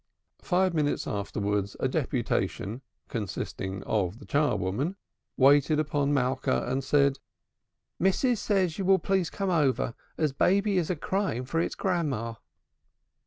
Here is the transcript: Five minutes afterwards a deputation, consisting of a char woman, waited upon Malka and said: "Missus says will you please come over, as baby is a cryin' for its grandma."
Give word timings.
Five 0.41 0.73
minutes 0.73 1.05
afterwards 1.05 1.77
a 1.79 1.87
deputation, 1.87 2.81
consisting 3.07 3.83
of 3.83 4.19
a 4.19 4.25
char 4.25 4.57
woman, 4.57 4.95
waited 5.37 5.79
upon 5.79 6.11
Malka 6.11 6.65
and 6.67 6.83
said: 6.83 7.19
"Missus 7.99 8.39
says 8.41 8.79
will 8.79 8.93
you 8.93 8.97
please 8.97 9.29
come 9.29 9.51
over, 9.51 9.93
as 10.17 10.33
baby 10.33 10.79
is 10.79 10.89
a 10.89 10.95
cryin' 10.95 11.45
for 11.45 11.61
its 11.61 11.75
grandma." 11.75 12.33